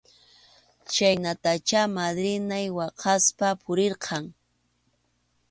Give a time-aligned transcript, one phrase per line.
[0.93, 4.25] Chhaynatachá madrinay waqaspa purirqan.